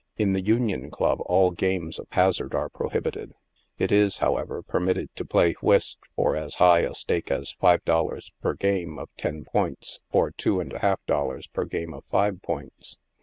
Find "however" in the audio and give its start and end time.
4.17-4.63